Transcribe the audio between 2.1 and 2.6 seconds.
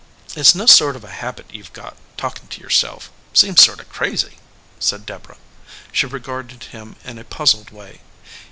talking to